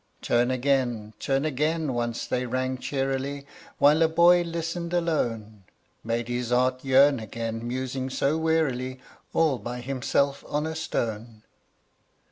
[0.23, 3.45] "Turn again, turn again," once they rang cheerily,
[3.77, 5.61] While a boy listened alone;
[6.03, 8.99] Made his heart yearn again, musing so wearily
[9.31, 11.43] All by himself on a stone.